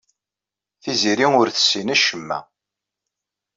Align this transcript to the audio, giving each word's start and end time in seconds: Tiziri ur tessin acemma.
Tiziri 0.81 1.27
ur 1.41 1.47
tessin 1.49 1.93
acemma. 1.95 2.39